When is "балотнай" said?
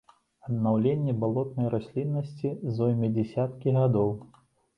1.23-1.67